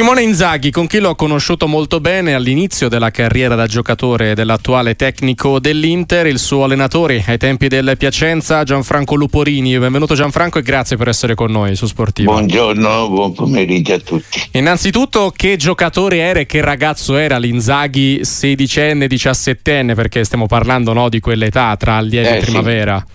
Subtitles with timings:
[0.00, 5.58] Simone Inzaghi, con chi l'ho conosciuto molto bene all'inizio della carriera da giocatore dell'attuale tecnico
[5.58, 9.78] dell'Inter, il suo allenatore ai tempi del Piacenza, Gianfranco Luporini.
[9.78, 12.32] Benvenuto Gianfranco e grazie per essere con noi su Sportivo.
[12.32, 14.42] Buongiorno, buon pomeriggio a tutti.
[14.52, 21.10] Innanzitutto, che giocatore era e che ragazzo era l'Inzaghi sedicenne, diciassettenne, perché stiamo parlando no,
[21.10, 23.04] di quell'età tra allievi eh, e primavera.
[23.06, 23.12] Sì.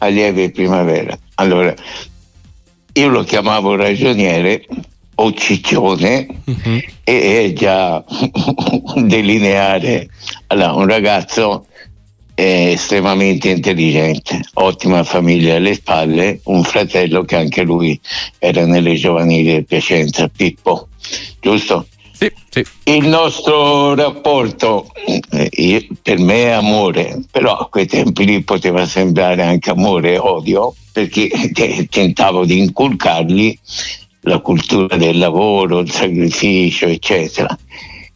[0.00, 1.18] Allievi e primavera.
[1.36, 1.74] Allora,
[2.92, 4.66] io lo chiamavo ragioniere
[5.16, 6.80] o ciccione uh-huh.
[7.04, 8.04] e è già
[8.96, 10.08] delineare
[10.48, 11.66] allora, un ragazzo
[12.38, 17.98] estremamente intelligente, ottima famiglia alle spalle, un fratello che anche lui
[18.38, 20.88] era nelle giovanili del Piacenza, Pippo,
[21.40, 21.86] giusto?
[22.12, 22.64] Sì, sì.
[22.84, 24.90] Il nostro rapporto
[25.30, 30.18] eh, per me è amore, però a quei tempi lì poteva sembrare anche amore e
[30.18, 31.28] odio, perché
[31.90, 33.58] tentavo di inculcargli
[34.26, 37.56] la cultura del lavoro, il sacrificio, eccetera.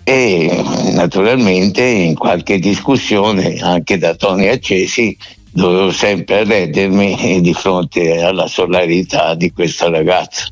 [0.03, 5.17] E naturalmente in qualche discussione, anche da toni accesi,
[5.53, 10.47] dovevo sempre arrendermi di fronte alla solarità di questo ragazzo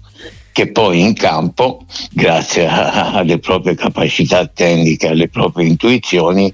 [0.52, 6.52] che poi in campo, grazie alle proprie capacità tecniche, alle proprie intuizioni,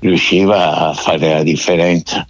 [0.00, 2.26] riusciva a fare la differenza.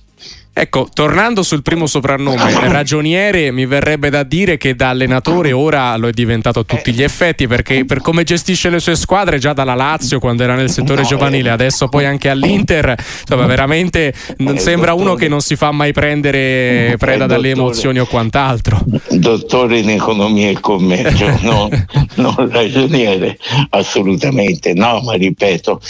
[0.59, 6.09] Ecco, tornando sul primo soprannome, ragioniere, mi verrebbe da dire che da allenatore ora lo
[6.09, 9.75] è diventato a tutti gli effetti, perché per come gestisce le sue squadre, già dalla
[9.75, 15.11] Lazio quando era nel settore giovanile, adesso poi anche all'Inter, insomma, veramente non sembra dottore,
[15.11, 18.83] uno che non si fa mai prendere preda dalle emozioni o quant'altro.
[19.11, 21.69] Dottore in economia e commercio, no,
[22.15, 23.37] non ragioniere,
[23.69, 25.83] assolutamente, no, ma ripeto,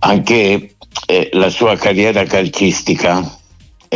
[0.00, 0.74] anche
[1.06, 3.35] eh, la sua carriera calcistica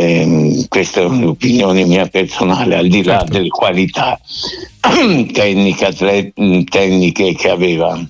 [0.01, 3.33] eh, questa è un'opinione mia personale, al di là certo.
[3.33, 4.19] delle qualità
[5.31, 8.03] tecnica, tre, tecniche che aveva,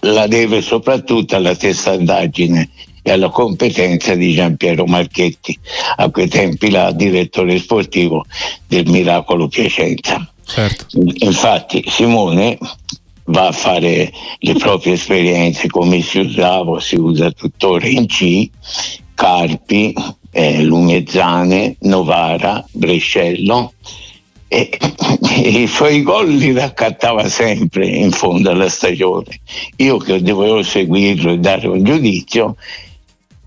[0.00, 2.68] la deve soprattutto alla testardaggine
[3.02, 5.56] e alla competenza di Giampiero Marchetti,
[5.96, 8.24] a quei tempi là direttore sportivo
[8.66, 10.28] del Miracolo Piacenza.
[10.44, 10.86] Certo.
[11.18, 12.58] Infatti Simone
[13.26, 18.48] va a fare le proprie esperienze come si usava, si usa tuttora in C,
[19.14, 19.94] Carpi,
[20.34, 23.72] eh, Lumezzane, Novara, Brescello
[24.48, 24.68] e,
[25.42, 29.40] e i suoi gol li raccattava sempre in fondo alla stagione.
[29.76, 32.56] Io che dovevo seguirlo e dare un giudizio,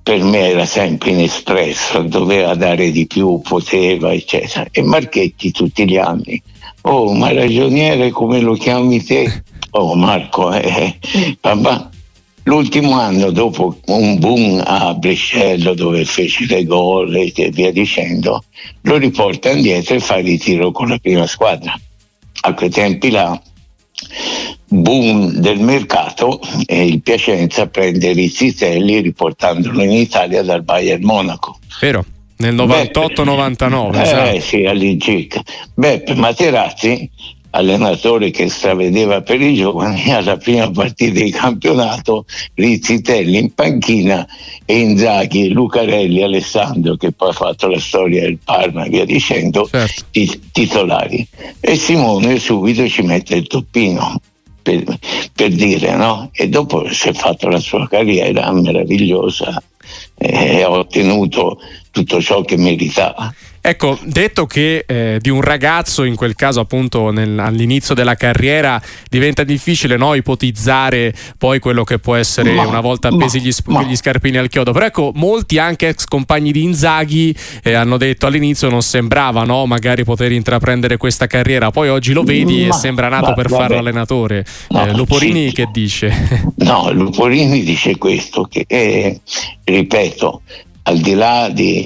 [0.02, 4.66] per me era sempre inespresso, doveva dare di più, poteva, eccetera.
[4.72, 6.42] E Marchetti tutti gli anni,
[6.84, 9.44] oh ma ragioniere come lo chiami te?
[9.72, 10.98] Oh Marco, eh,
[11.40, 11.92] papà,
[12.48, 18.46] L'ultimo anno, dopo un boom a Brescello dove fece le gol e via dicendo,
[18.84, 21.78] lo riporta indietro e fa ritiro con la prima squadra.
[22.44, 23.38] A quei tempi là,
[24.64, 31.60] boom del mercato e il Piacenza prende Rizzitelli riportandolo in Italia dal Bayern Monaco.
[31.82, 32.06] Vero?
[32.38, 34.36] Nel 98-99.
[34.36, 35.42] Eh, sì, all'incirca.
[35.74, 37.10] Beppe Materazzi
[37.58, 44.28] allenatore che stravedeva per i giovani, alla prima partita di campionato Rizzitelli in panchina
[44.66, 49.68] e Inzaghi, Lucarelli, Alessandro che poi ha fatto la storia del Parma e via dicendo,
[49.70, 50.06] certo.
[50.52, 51.28] titolari.
[51.60, 54.22] E Simone subito ci mette il toppino.
[54.62, 54.84] Per,
[55.34, 56.30] per dire no?
[56.34, 59.64] E dopo si è fatto la sua carriera meravigliosa
[60.18, 61.58] e ha ottenuto
[61.92, 63.34] tutto ciò che meritava.
[63.68, 68.82] Ecco, detto che eh, di un ragazzo, in quel caso appunto nel, all'inizio della carriera,
[69.10, 73.96] diventa difficile no, ipotizzare poi quello che può essere ma, una volta appesi gli, gli,
[73.98, 78.70] scarpini al chiodo, però ecco, molti anche ex compagni di Inzaghi eh, hanno detto all'inizio
[78.70, 83.10] non sembrava no, magari poter intraprendere questa carriera, poi oggi lo vedi ma, e sembra
[83.10, 84.46] nato ma, per fare l'allenatore.
[84.70, 85.54] Eh, Luporini sì.
[85.54, 86.54] che dice?
[86.60, 89.20] No, Luporini dice questo, che eh,
[89.66, 90.42] ripeto,
[90.88, 91.86] al di là di,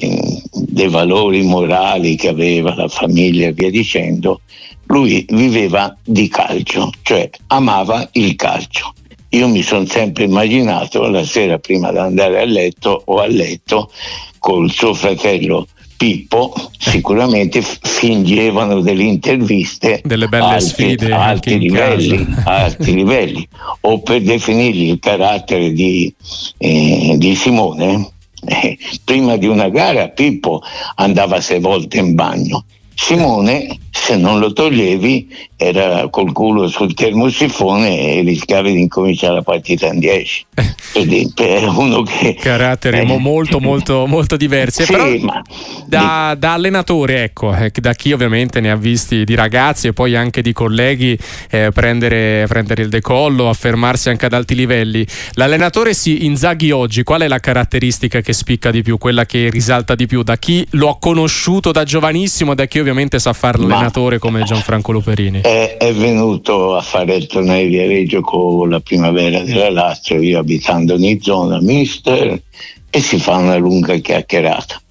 [0.51, 4.41] dei valori morali che aveva la famiglia e via dicendo,
[4.85, 8.94] lui viveva di calcio, cioè amava il calcio.
[9.29, 13.92] Io mi sono sempre immaginato la sera prima di andare a letto o a letto
[14.38, 22.27] col suo fratello Pippo sicuramente fingevano delle interviste delle belle alti, sfide a alti, livelli,
[22.44, 23.47] alti livelli
[23.81, 26.12] o per definirgli il carattere di,
[26.57, 28.13] eh, di Simone
[28.46, 30.62] eh, prima di una gara Pippo
[30.96, 32.66] andava sei volte in bagno.
[32.94, 39.42] Simone, se non lo toglievi, era col culo sul termosifone e rischiavi di incominciare la
[39.42, 40.46] partita in 10.
[40.92, 42.36] Per uno che.
[42.36, 44.84] Caratteri eh, molto, molto, molto diversi.
[44.84, 45.08] Sì, però...
[45.20, 45.42] ma
[45.86, 50.16] Da, da, allenatore, ecco, eh, da chi ovviamente ne ha visti di ragazzi e poi
[50.16, 51.18] anche di colleghi
[51.50, 55.06] eh, prendere, prendere, il decollo, affermarsi anche ad alti livelli.
[55.34, 59.96] L'allenatore si Inzaghi oggi, qual è la caratteristica che spicca di più, quella che risalta
[59.96, 60.24] di più?
[60.24, 64.92] Da chi lo ha conosciuto da giovanissimo, da chi ovviamente sa fare l'allenatore come Gianfranco
[64.92, 65.42] Luperini?
[65.42, 70.40] È, è venuto a fare il torneo di Reggio con la primavera della Lazio, io
[70.40, 72.42] abitando in zona, mister,
[72.89, 74.81] e si fa una lunga chiacchierata.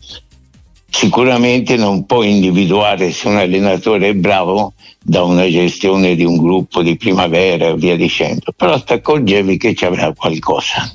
[0.88, 4.72] Sicuramente non puoi individuare se un allenatore è bravo
[5.02, 9.75] da una gestione di un gruppo di primavera e via dicendo, però ti accorgevi che
[9.75, 10.90] ci avrà qualcosa.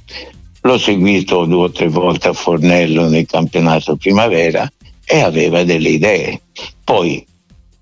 [0.61, 4.69] L'ho seguito due o tre volte a Fornello nel campionato primavera
[5.05, 6.41] e aveva delle idee.
[6.83, 7.25] Poi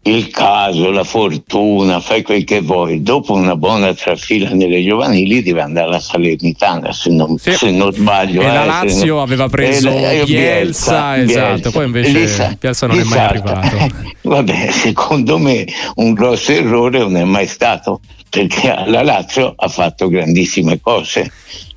[0.06, 3.02] il caso, la fortuna, fai quel che vuoi.
[3.02, 7.54] Dopo una buona trafila nelle giovanili devi andare alla Salernitana, se non, sì.
[7.54, 8.42] se non sbaglio.
[8.42, 9.24] E eh, la Lazio non...
[9.24, 13.26] aveva preso eh, eh, Bielsa, Bielsa, esatto, poi invece Lisa, Bielsa non Lisa, è mai
[13.26, 13.96] arrivato.
[14.22, 15.66] Vabbè, secondo me
[15.96, 21.32] un grosso errore non è mai stato, perché la Lazio ha fatto grandissime cose.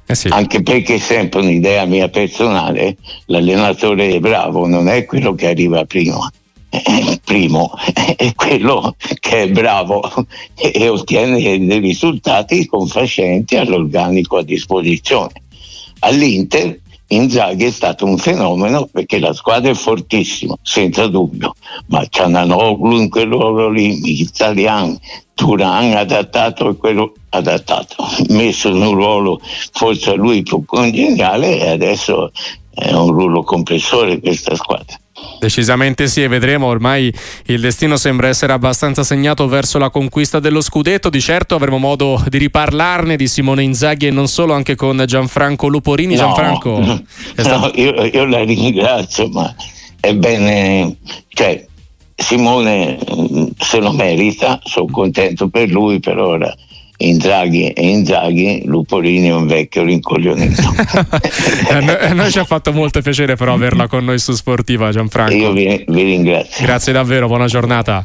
[0.08, 0.28] Eh sì.
[0.30, 2.96] Anche perché sempre un'idea mia personale,
[3.26, 6.30] l'allenatore è bravo, non è quello che arriva prima
[6.86, 7.72] il primo
[8.16, 10.02] è quello che è bravo
[10.54, 15.32] e ottiene dei risultati confacenti all'organico a disposizione.
[16.00, 21.54] All'Inter Inzaghi è stato un fenomeno perché la squadra è fortissima, senza dubbio,
[21.86, 24.98] ma Ciananoglu in quel ruolo lì, Mkhitaryan,
[25.34, 29.40] Turan adattato e quello adattato, messo in un ruolo
[29.72, 32.32] forse a lui più congeniale e adesso
[32.76, 34.98] è un rullo compressore questa squadra.
[35.40, 36.66] Decisamente sì, e vedremo.
[36.66, 37.12] Ormai
[37.46, 41.08] il destino sembra essere abbastanza segnato verso la conquista dello scudetto.
[41.08, 45.68] Di certo avremo modo di riparlarne di Simone Inzaghi e non solo, anche con Gianfranco
[45.68, 46.14] Luporini.
[46.14, 47.02] No, Gianfranco, no,
[47.34, 47.72] stato...
[47.80, 49.54] io, io, la ringrazio, ma
[49.98, 50.96] è bene,
[51.28, 51.64] cioè,
[52.14, 56.54] Simone mm, se lo merita, sono contento per lui per ora
[56.98, 60.62] Inzaghi e Inzaghi, Lupolini è un vecchio rincoglionito.
[61.70, 65.34] a noi ci ha fatto molto piacere però averla con noi su Sportiva Gianfranco.
[65.34, 66.64] Io vi, vi ringrazio.
[66.64, 68.04] Grazie davvero, buona giornata.